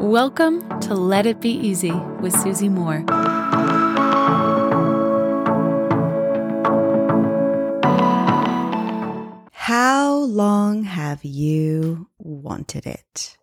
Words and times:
Welcome 0.00 0.80
to 0.80 0.94
Let 0.94 1.26
It 1.26 1.42
Be 1.42 1.50
Easy 1.50 1.92
with 1.92 2.32
Susie 2.32 2.70
Moore. 2.70 3.04
How 9.52 10.14
long 10.14 10.84
have 10.84 11.22
you 11.22 12.08
wanted 12.18 12.86
it? 12.86 13.36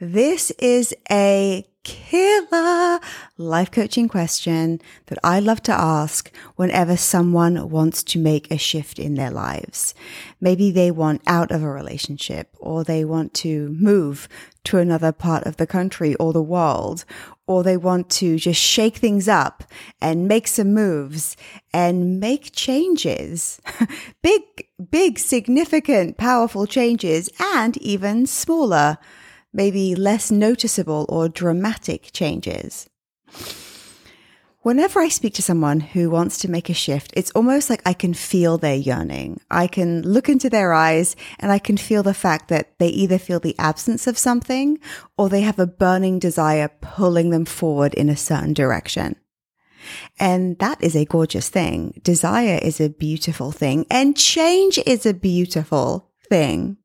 This 0.00 0.50
is 0.58 0.92
a 1.08 1.64
killer 1.84 2.98
life 3.36 3.70
coaching 3.70 4.08
question 4.08 4.80
that 5.06 5.18
I 5.22 5.38
love 5.38 5.62
to 5.64 5.72
ask 5.72 6.34
whenever 6.56 6.96
someone 6.96 7.70
wants 7.70 8.02
to 8.04 8.18
make 8.18 8.50
a 8.50 8.58
shift 8.58 8.98
in 8.98 9.14
their 9.14 9.30
lives. 9.30 9.94
Maybe 10.40 10.70
they 10.70 10.90
want 10.90 11.22
out 11.26 11.52
of 11.52 11.62
a 11.62 11.70
relationship 11.70 12.48
or 12.58 12.82
they 12.82 13.04
want 13.04 13.34
to 13.34 13.68
move 13.68 14.28
to 14.64 14.78
another 14.78 15.12
part 15.12 15.44
of 15.44 15.58
the 15.58 15.66
country 15.66 16.14
or 16.16 16.32
the 16.32 16.42
world, 16.42 17.04
or 17.46 17.62
they 17.62 17.76
want 17.76 18.08
to 18.08 18.38
just 18.38 18.60
shake 18.60 18.96
things 18.96 19.28
up 19.28 19.62
and 20.00 20.26
make 20.26 20.48
some 20.48 20.72
moves 20.72 21.36
and 21.72 22.18
make 22.18 22.52
changes. 22.52 23.60
big, 24.22 24.42
big, 24.90 25.18
significant, 25.18 26.16
powerful 26.16 26.66
changes 26.66 27.28
and 27.38 27.76
even 27.78 28.26
smaller 28.26 28.96
maybe 29.54 29.94
less 29.94 30.30
noticeable 30.30 31.06
or 31.08 31.28
dramatic 31.28 32.10
changes. 32.12 32.90
Whenever 34.64 34.98
I 34.98 35.08
speak 35.08 35.34
to 35.34 35.42
someone 35.42 35.80
who 35.80 36.08
wants 36.08 36.38
to 36.38 36.50
make 36.50 36.70
a 36.70 36.74
shift, 36.74 37.12
it's 37.14 37.30
almost 37.32 37.68
like 37.68 37.82
I 37.84 37.92
can 37.92 38.14
feel 38.14 38.56
their 38.56 38.74
yearning. 38.74 39.42
I 39.50 39.66
can 39.66 40.00
look 40.00 40.26
into 40.30 40.48
their 40.48 40.72
eyes 40.72 41.16
and 41.38 41.52
I 41.52 41.58
can 41.58 41.76
feel 41.76 42.02
the 42.02 42.14
fact 42.14 42.48
that 42.48 42.78
they 42.78 42.88
either 42.88 43.18
feel 43.18 43.40
the 43.40 43.54
absence 43.58 44.06
of 44.06 44.16
something 44.16 44.78
or 45.18 45.28
they 45.28 45.42
have 45.42 45.58
a 45.58 45.66
burning 45.66 46.18
desire 46.18 46.70
pulling 46.80 47.28
them 47.28 47.44
forward 47.44 47.92
in 47.92 48.08
a 48.08 48.16
certain 48.16 48.54
direction. 48.54 49.16
And 50.18 50.58
that 50.60 50.82
is 50.82 50.96
a 50.96 51.04
gorgeous 51.04 51.50
thing. 51.50 52.00
Desire 52.02 52.58
is 52.62 52.80
a 52.80 52.88
beautiful 52.88 53.52
thing 53.52 53.84
and 53.90 54.16
change 54.16 54.78
is 54.86 55.04
a 55.04 55.12
beautiful 55.12 56.10
thing. 56.30 56.78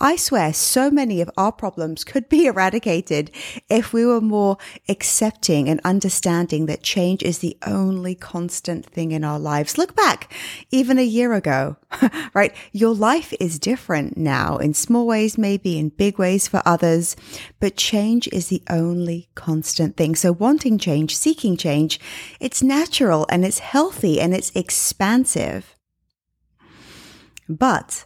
I 0.00 0.16
swear 0.16 0.52
so 0.52 0.90
many 0.90 1.20
of 1.20 1.30
our 1.36 1.52
problems 1.52 2.04
could 2.04 2.28
be 2.28 2.46
eradicated 2.46 3.30
if 3.68 3.92
we 3.92 4.04
were 4.04 4.20
more 4.20 4.58
accepting 4.88 5.68
and 5.68 5.80
understanding 5.84 6.66
that 6.66 6.82
change 6.82 7.22
is 7.22 7.38
the 7.38 7.56
only 7.66 8.14
constant 8.14 8.86
thing 8.86 9.12
in 9.12 9.24
our 9.24 9.38
lives. 9.38 9.78
Look 9.78 9.94
back 9.94 10.32
even 10.70 10.98
a 10.98 11.04
year 11.04 11.32
ago, 11.34 11.76
right? 12.34 12.54
Your 12.72 12.94
life 12.94 13.32
is 13.40 13.58
different 13.58 14.16
now 14.16 14.58
in 14.58 14.74
small 14.74 15.06
ways, 15.06 15.38
maybe 15.38 15.78
in 15.78 15.90
big 15.90 16.18
ways 16.18 16.48
for 16.48 16.62
others, 16.64 17.16
but 17.60 17.76
change 17.76 18.28
is 18.28 18.48
the 18.48 18.62
only 18.68 19.28
constant 19.34 19.96
thing. 19.96 20.14
So 20.14 20.32
wanting 20.32 20.78
change, 20.78 21.16
seeking 21.16 21.56
change, 21.56 22.00
it's 22.40 22.62
natural 22.62 23.26
and 23.30 23.44
it's 23.44 23.58
healthy 23.60 24.20
and 24.20 24.34
it's 24.34 24.52
expansive. 24.54 25.76
But 27.48 28.05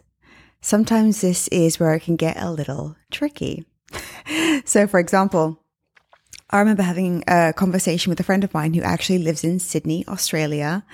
sometimes 0.71 1.21
this 1.21 1.49
is 1.49 1.81
where 1.81 1.95
it 1.95 2.05
can 2.05 2.15
get 2.15 2.41
a 2.41 2.49
little 2.49 2.95
tricky. 3.11 3.67
so, 4.65 4.87
for 4.87 5.01
example, 5.01 5.59
I 6.49 6.61
remember 6.61 6.85
having 6.85 7.25
a 7.27 7.53
conversation 7.53 8.11
with 8.11 8.21
a 8.21 8.25
friend 8.25 8.45
of 8.45 8.55
mine 8.55 8.75
who 8.75 8.83
actually 8.83 9.19
lives 9.19 9.43
in 9.43 9.59
Sydney, 9.59 10.05
Australia. 10.07 10.85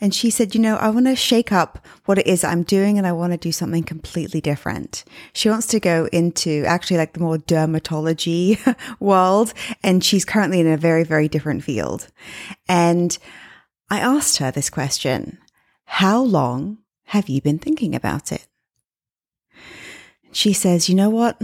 And 0.00 0.14
she 0.14 0.30
said, 0.30 0.54
you 0.54 0.60
know, 0.62 0.76
I 0.76 0.88
want 0.88 1.06
to 1.06 1.16
shake 1.16 1.52
up 1.52 1.86
what 2.06 2.18
it 2.18 2.26
is 2.26 2.42
I'm 2.42 2.62
doing 2.62 2.96
and 2.96 3.06
I 3.06 3.12
want 3.12 3.32
to 3.32 3.38
do 3.38 3.52
something 3.52 3.84
completely 3.84 4.40
different. 4.40 5.04
She 5.34 5.50
wants 5.50 5.66
to 5.68 5.80
go 5.80 6.08
into 6.10 6.64
actually 6.66 6.96
like 6.96 7.12
the 7.12 7.20
more 7.20 7.36
dermatology 7.36 8.58
world. 9.00 9.52
And 9.82 10.02
she's 10.02 10.24
currently 10.24 10.60
in 10.60 10.66
a 10.66 10.78
very, 10.78 11.04
very 11.04 11.28
different 11.28 11.64
field. 11.64 12.08
And 12.66 13.16
I 13.90 14.00
asked 14.00 14.38
her 14.38 14.50
this 14.50 14.70
question. 14.70 15.38
How 15.84 16.20
long 16.20 16.78
have 17.04 17.28
you 17.28 17.42
been 17.42 17.58
thinking 17.58 17.94
about 17.94 18.32
it? 18.32 18.46
She 20.32 20.52
says, 20.52 20.88
You 20.88 20.94
know 20.94 21.10
what? 21.10 21.40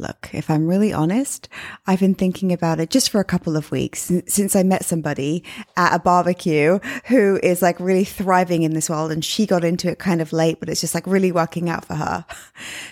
Look, 0.00 0.30
if 0.32 0.48
I'm 0.48 0.66
really 0.66 0.94
honest, 0.94 1.46
I've 1.86 2.00
been 2.00 2.14
thinking 2.14 2.54
about 2.54 2.80
it 2.80 2.88
just 2.88 3.10
for 3.10 3.20
a 3.20 3.24
couple 3.24 3.54
of 3.54 3.70
weeks 3.70 4.10
since 4.26 4.56
I 4.56 4.62
met 4.62 4.82
somebody 4.82 5.44
at 5.76 5.94
a 5.94 5.98
barbecue 5.98 6.78
who 7.04 7.38
is 7.42 7.60
like 7.60 7.78
really 7.78 8.04
thriving 8.04 8.62
in 8.62 8.72
this 8.72 8.88
world 8.88 9.12
and 9.12 9.22
she 9.22 9.44
got 9.44 9.62
into 9.62 9.90
it 9.90 9.98
kind 9.98 10.22
of 10.22 10.32
late, 10.32 10.58
but 10.58 10.70
it's 10.70 10.80
just 10.80 10.94
like 10.94 11.06
really 11.06 11.30
working 11.30 11.68
out 11.68 11.84
for 11.84 11.94
her. 11.96 12.24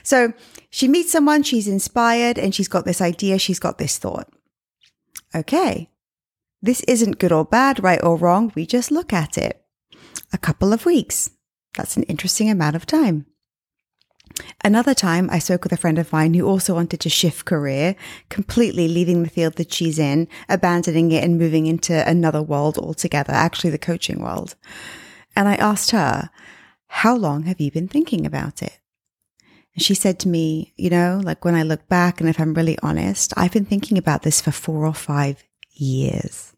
So 0.02 0.34
she 0.70 0.86
meets 0.86 1.10
someone, 1.10 1.42
she's 1.42 1.68
inspired 1.68 2.38
and 2.38 2.54
she's 2.54 2.68
got 2.68 2.84
this 2.84 3.00
idea, 3.00 3.38
she's 3.38 3.58
got 3.58 3.78
this 3.78 3.96
thought. 3.96 4.28
Okay. 5.34 5.88
This 6.60 6.80
isn't 6.82 7.18
good 7.18 7.32
or 7.32 7.44
bad, 7.44 7.82
right 7.82 8.02
or 8.02 8.16
wrong. 8.16 8.52
We 8.54 8.66
just 8.66 8.90
look 8.90 9.12
at 9.12 9.38
it. 9.38 9.62
A 10.32 10.38
couple 10.38 10.72
of 10.72 10.84
weeks. 10.84 11.30
That's 11.74 11.96
an 11.96 12.02
interesting 12.04 12.50
amount 12.50 12.76
of 12.76 12.84
time. 12.84 13.26
Another 14.64 14.94
time, 14.94 15.28
I 15.30 15.38
spoke 15.38 15.64
with 15.64 15.72
a 15.72 15.76
friend 15.76 15.98
of 15.98 16.12
mine 16.12 16.34
who 16.34 16.46
also 16.46 16.74
wanted 16.74 17.00
to 17.00 17.08
shift 17.08 17.44
career, 17.44 17.96
completely 18.28 18.88
leaving 18.88 19.22
the 19.22 19.30
field 19.30 19.54
that 19.54 19.72
she's 19.72 19.98
in, 19.98 20.28
abandoning 20.48 21.12
it 21.12 21.24
and 21.24 21.38
moving 21.38 21.66
into 21.66 22.08
another 22.08 22.42
world 22.42 22.78
altogether, 22.78 23.32
actually 23.32 23.70
the 23.70 23.78
coaching 23.78 24.20
world. 24.20 24.54
And 25.34 25.48
I 25.48 25.54
asked 25.54 25.92
her, 25.92 26.30
how 26.88 27.16
long 27.16 27.44
have 27.44 27.60
you 27.60 27.70
been 27.70 27.88
thinking 27.88 28.26
about 28.26 28.62
it? 28.62 28.78
And 29.74 29.82
she 29.82 29.94
said 29.94 30.18
to 30.20 30.28
me, 30.28 30.72
you 30.76 30.90
know, 30.90 31.20
like 31.22 31.44
when 31.44 31.54
I 31.54 31.62
look 31.62 31.88
back 31.88 32.20
and 32.20 32.28
if 32.28 32.40
I'm 32.40 32.54
really 32.54 32.78
honest, 32.82 33.32
I've 33.36 33.52
been 33.52 33.64
thinking 33.64 33.96
about 33.96 34.22
this 34.22 34.40
for 34.40 34.50
four 34.50 34.84
or 34.84 34.94
five 34.94 35.44
years. 35.70 36.52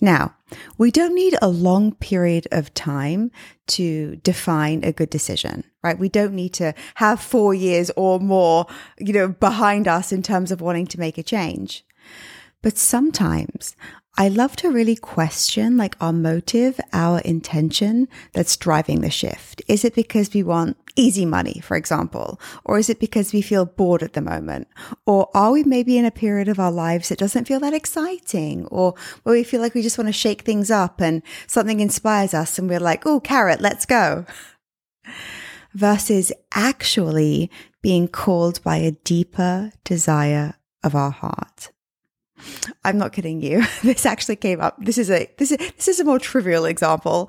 Now, 0.00 0.34
we 0.78 0.90
don't 0.90 1.14
need 1.14 1.36
a 1.40 1.48
long 1.48 1.92
period 1.94 2.46
of 2.52 2.74
time 2.74 3.30
to 3.68 4.16
define 4.16 4.84
a 4.84 4.92
good 4.92 5.10
decision, 5.10 5.64
right? 5.82 5.98
We 5.98 6.08
don't 6.08 6.34
need 6.34 6.54
to 6.54 6.74
have 6.96 7.20
four 7.20 7.54
years 7.54 7.90
or 7.96 8.20
more, 8.20 8.66
you 8.98 9.12
know, 9.12 9.28
behind 9.28 9.88
us 9.88 10.12
in 10.12 10.22
terms 10.22 10.50
of 10.50 10.60
wanting 10.60 10.86
to 10.88 11.00
make 11.00 11.18
a 11.18 11.22
change. 11.22 11.84
But 12.62 12.78
sometimes 12.78 13.74
I 14.18 14.28
love 14.28 14.56
to 14.56 14.70
really 14.70 14.96
question 14.96 15.78
like 15.78 15.96
our 15.98 16.12
motive, 16.12 16.78
our 16.92 17.20
intention 17.20 18.08
that's 18.34 18.58
driving 18.58 19.00
the 19.00 19.10
shift. 19.10 19.62
Is 19.68 19.86
it 19.86 19.94
because 19.94 20.34
we 20.34 20.42
want 20.42 20.76
easy 20.96 21.24
money, 21.24 21.60
for 21.62 21.78
example? 21.78 22.38
Or 22.62 22.78
is 22.78 22.90
it 22.90 23.00
because 23.00 23.32
we 23.32 23.40
feel 23.40 23.64
bored 23.64 24.02
at 24.02 24.12
the 24.12 24.20
moment? 24.20 24.68
Or 25.06 25.30
are 25.34 25.52
we 25.52 25.64
maybe 25.64 25.96
in 25.96 26.04
a 26.04 26.10
period 26.10 26.48
of 26.48 26.60
our 26.60 26.70
lives 26.70 27.08
that 27.08 27.18
doesn't 27.18 27.46
feel 27.46 27.60
that 27.60 27.72
exciting? 27.72 28.66
Or 28.66 28.94
where 29.22 29.34
we 29.34 29.44
feel 29.44 29.62
like 29.62 29.72
we 29.74 29.80
just 29.80 29.96
want 29.96 30.08
to 30.08 30.12
shake 30.12 30.42
things 30.42 30.70
up 30.70 31.00
and 31.00 31.22
something 31.46 31.80
inspires 31.80 32.34
us 32.34 32.58
and 32.58 32.68
we're 32.68 32.80
like, 32.80 33.06
oh, 33.06 33.18
carrot, 33.18 33.62
let's 33.62 33.86
go. 33.86 34.26
Versus 35.72 36.32
actually 36.52 37.50
being 37.80 38.08
called 38.08 38.62
by 38.62 38.76
a 38.76 38.90
deeper 38.90 39.72
desire 39.84 40.54
of 40.84 40.94
our 40.94 41.10
heart. 41.10 41.71
I'm 42.84 42.98
not 42.98 43.12
kidding 43.12 43.40
you. 43.40 43.64
This 43.82 44.06
actually 44.06 44.36
came 44.36 44.60
up. 44.60 44.76
This 44.78 44.96
is 44.96 45.10
a 45.10 45.28
this 45.38 45.50
is 45.50 45.58
this 45.58 45.88
is 45.88 46.00
a 46.00 46.04
more 46.04 46.18
trivial 46.18 46.64
example. 46.64 47.28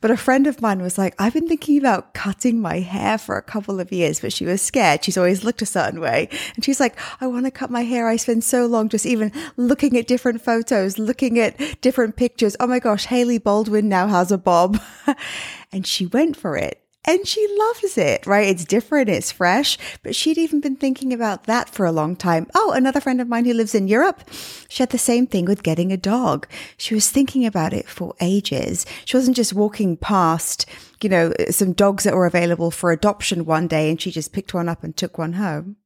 But 0.00 0.10
a 0.10 0.16
friend 0.16 0.46
of 0.46 0.60
mine 0.60 0.82
was 0.82 0.98
like, 0.98 1.14
I've 1.18 1.32
been 1.32 1.48
thinking 1.48 1.78
about 1.78 2.12
cutting 2.12 2.60
my 2.60 2.80
hair 2.80 3.16
for 3.16 3.38
a 3.38 3.42
couple 3.42 3.80
of 3.80 3.90
years, 3.90 4.20
but 4.20 4.34
she 4.34 4.44
was 4.44 4.60
scared. 4.60 5.02
She's 5.02 5.16
always 5.16 5.44
looked 5.44 5.62
a 5.62 5.66
certain 5.66 5.98
way. 5.98 6.28
And 6.54 6.62
she's 6.62 6.78
like, 6.78 6.98
I 7.22 7.26
want 7.26 7.46
to 7.46 7.50
cut 7.50 7.70
my 7.70 7.84
hair. 7.84 8.06
I 8.06 8.16
spend 8.16 8.44
so 8.44 8.66
long 8.66 8.90
just 8.90 9.06
even 9.06 9.32
looking 9.56 9.96
at 9.96 10.06
different 10.06 10.42
photos, 10.42 10.98
looking 10.98 11.38
at 11.38 11.80
different 11.80 12.16
pictures. 12.16 12.54
Oh 12.60 12.66
my 12.66 12.80
gosh, 12.80 13.06
Hailey 13.06 13.38
Baldwin 13.38 13.88
now 13.88 14.06
has 14.08 14.30
a 14.30 14.36
bob. 14.36 14.78
and 15.72 15.86
she 15.86 16.04
went 16.04 16.36
for 16.36 16.54
it 16.56 16.83
and 17.06 17.26
she 17.26 17.46
loves 17.58 17.98
it, 17.98 18.26
right? 18.26 18.48
It's 18.48 18.64
different, 18.64 19.08
it's 19.10 19.30
fresh, 19.30 19.76
but 20.02 20.16
she'd 20.16 20.38
even 20.38 20.60
been 20.60 20.76
thinking 20.76 21.12
about 21.12 21.44
that 21.44 21.68
for 21.68 21.84
a 21.84 21.92
long 21.92 22.16
time. 22.16 22.46
Oh, 22.54 22.72
another 22.72 23.00
friend 23.00 23.20
of 23.20 23.28
mine 23.28 23.44
who 23.44 23.52
lives 23.52 23.74
in 23.74 23.88
Europe, 23.88 24.22
she 24.68 24.82
had 24.82 24.90
the 24.90 24.98
same 24.98 25.26
thing 25.26 25.44
with 25.44 25.62
getting 25.62 25.92
a 25.92 25.96
dog. 25.96 26.46
She 26.76 26.94
was 26.94 27.10
thinking 27.10 27.44
about 27.44 27.72
it 27.72 27.88
for 27.88 28.14
ages. 28.20 28.86
She 29.04 29.16
wasn't 29.16 29.36
just 29.36 29.52
walking 29.52 29.96
past, 29.96 30.66
you 31.02 31.08
know, 31.10 31.32
some 31.50 31.72
dogs 31.72 32.04
that 32.04 32.14
were 32.14 32.26
available 32.26 32.70
for 32.70 32.90
adoption 32.90 33.44
one 33.44 33.68
day 33.68 33.90
and 33.90 34.00
she 34.00 34.10
just 34.10 34.32
picked 34.32 34.54
one 34.54 34.68
up 34.68 34.82
and 34.82 34.96
took 34.96 35.18
one 35.18 35.34
home. 35.34 35.76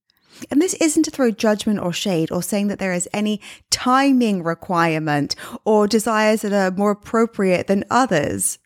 And 0.50 0.62
this 0.62 0.74
isn't 0.74 1.02
to 1.02 1.10
throw 1.10 1.32
judgment 1.32 1.80
or 1.80 1.92
shade 1.92 2.30
or 2.30 2.42
saying 2.42 2.68
that 2.68 2.78
there 2.78 2.92
is 2.92 3.08
any 3.12 3.40
timing 3.70 4.44
requirement 4.44 5.34
or 5.64 5.88
desires 5.88 6.42
that 6.42 6.52
are 6.52 6.70
more 6.70 6.92
appropriate 6.92 7.66
than 7.66 7.84
others. 7.90 8.58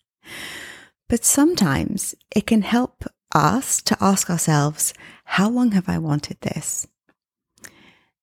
But 1.12 1.26
sometimes 1.26 2.14
it 2.34 2.46
can 2.46 2.62
help 2.62 3.04
us 3.34 3.82
to 3.82 3.98
ask 4.00 4.30
ourselves, 4.30 4.94
how 5.24 5.50
long 5.50 5.72
have 5.72 5.86
I 5.86 5.98
wanted 5.98 6.40
this? 6.40 6.86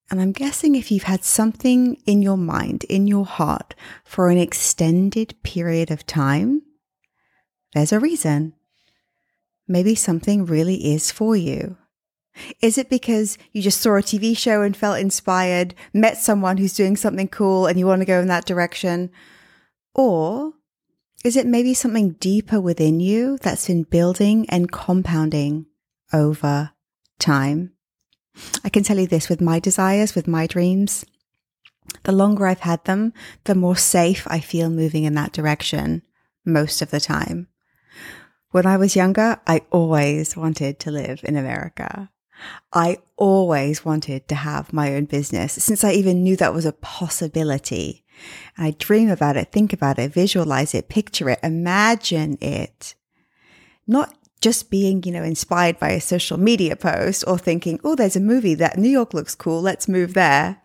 And 0.09 0.19
I'm 0.19 0.31
guessing 0.31 0.73
if 0.73 0.89
you've 0.89 1.03
had 1.03 1.23
something 1.23 2.01
in 2.07 2.23
your 2.23 2.35
mind, 2.35 2.85
in 2.85 3.05
your 3.05 3.27
heart 3.27 3.75
for 4.03 4.31
an 4.31 4.39
extended 4.39 5.35
period 5.43 5.91
of 5.91 6.07
time, 6.07 6.63
there's 7.75 7.91
a 7.91 7.99
reason. 7.99 8.53
Maybe 9.67 9.93
something 9.93 10.47
really 10.47 10.91
is 10.91 11.11
for 11.11 11.35
you. 11.35 11.77
Is 12.59 12.79
it 12.79 12.89
because 12.89 13.37
you 13.51 13.61
just 13.61 13.81
saw 13.81 13.97
a 13.97 14.01
TV 14.01 14.35
show 14.35 14.63
and 14.63 14.75
felt 14.75 14.97
inspired, 14.97 15.75
met 15.93 16.17
someone 16.17 16.57
who's 16.57 16.73
doing 16.73 16.97
something 16.97 17.27
cool 17.27 17.67
and 17.67 17.77
you 17.77 17.85
want 17.85 18.01
to 18.01 18.07
go 18.07 18.19
in 18.19 18.29
that 18.29 18.45
direction? 18.45 19.11
Or 19.93 20.53
is 21.23 21.35
it 21.35 21.45
maybe 21.45 21.73
something 21.73 22.11
deeper 22.11 22.61
within 22.61 22.99
you 22.99 23.37
that's 23.41 23.67
been 23.67 23.83
building 23.83 24.49
and 24.49 24.71
compounding 24.71 25.65
over 26.13 26.71
time? 27.19 27.73
I 28.63 28.69
can 28.69 28.83
tell 28.83 28.97
you 28.97 29.07
this 29.07 29.27
with 29.27 29.41
my 29.41 29.59
desires, 29.59 30.15
with 30.15 30.27
my 30.27 30.47
dreams. 30.47 31.05
The 32.03 32.11
longer 32.11 32.47
I've 32.47 32.61
had 32.61 32.85
them, 32.85 33.13
the 33.43 33.55
more 33.55 33.75
safe 33.75 34.25
I 34.29 34.39
feel 34.39 34.69
moving 34.69 35.03
in 35.03 35.15
that 35.15 35.33
direction 35.33 36.03
most 36.45 36.81
of 36.81 36.91
the 36.91 36.99
time. 36.99 37.47
When 38.51 38.65
I 38.65 38.77
was 38.77 38.95
younger, 38.95 39.39
I 39.45 39.61
always 39.71 40.37
wanted 40.37 40.79
to 40.79 40.91
live 40.91 41.21
in 41.23 41.35
America. 41.35 42.09
I 42.71 42.99
always 43.17 43.83
wanted 43.83 44.27
to 44.29 44.35
have 44.35 44.71
my 44.71 44.95
own 44.95 45.05
business 45.05 45.53
since 45.53 45.83
I 45.83 45.91
even 45.91 46.23
knew 46.23 46.35
that 46.37 46.53
was 46.53 46.65
a 46.65 46.71
possibility. 46.71 48.05
I 48.57 48.71
dream 48.71 49.09
about 49.09 49.37
it, 49.37 49.51
think 49.51 49.73
about 49.73 49.99
it, 49.99 50.13
visualize 50.13 50.73
it, 50.73 50.89
picture 50.89 51.29
it, 51.29 51.39
imagine 51.43 52.37
it. 52.41 52.95
Not 53.87 54.15
just 54.41 54.69
being, 54.69 55.03
you 55.03 55.11
know, 55.11 55.23
inspired 55.23 55.79
by 55.79 55.89
a 55.89 56.01
social 56.01 56.37
media 56.37 56.75
post 56.75 57.23
or 57.27 57.37
thinking, 57.37 57.79
oh, 57.83 57.95
there's 57.95 58.15
a 58.15 58.21
movie 58.21 58.55
that 58.55 58.77
New 58.77 58.89
York 58.89 59.13
looks 59.13 59.35
cool, 59.35 59.61
let's 59.61 59.87
move 59.87 60.13
there. 60.13 60.61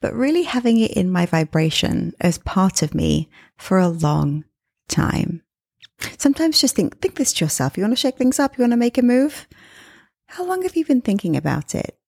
But 0.00 0.14
really 0.14 0.44
having 0.44 0.78
it 0.78 0.92
in 0.92 1.10
my 1.10 1.26
vibration 1.26 2.14
as 2.20 2.38
part 2.38 2.82
of 2.82 2.94
me 2.94 3.28
for 3.56 3.78
a 3.78 3.88
long 3.88 4.44
time. 4.88 5.42
Sometimes 6.16 6.60
just 6.60 6.76
think, 6.76 7.00
think 7.00 7.16
this 7.16 7.32
to 7.34 7.44
yourself. 7.44 7.76
You 7.76 7.82
want 7.82 7.92
to 7.92 8.00
shake 8.00 8.16
things 8.16 8.38
up? 8.38 8.56
You 8.56 8.62
want 8.62 8.72
to 8.72 8.78
make 8.78 8.98
a 8.98 9.02
move? 9.02 9.46
How 10.26 10.44
long 10.44 10.62
have 10.62 10.76
you 10.76 10.84
been 10.84 11.00
thinking 11.00 11.36
about 11.36 11.74
it? 11.74 11.98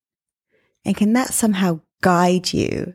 And 0.85 0.97
can 0.97 1.12
that 1.14 1.35
somehow 1.35 1.81
guide 2.00 2.52
you 2.52 2.94